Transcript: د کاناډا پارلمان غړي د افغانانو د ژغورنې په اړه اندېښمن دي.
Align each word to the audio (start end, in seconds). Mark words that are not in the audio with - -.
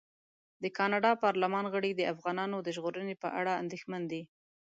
د 0.63 0.65
کاناډا 0.77 1.11
پارلمان 1.23 1.65
غړي 1.73 1.91
د 1.95 2.01
افغانانو 2.13 2.57
د 2.61 2.67
ژغورنې 2.75 3.15
په 3.23 3.27
اړه 3.39 3.53
اندېښمن 3.61 4.01
دي. 4.11 4.21